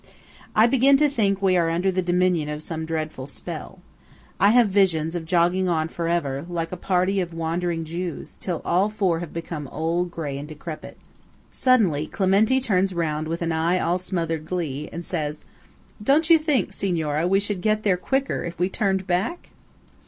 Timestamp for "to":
0.97-1.07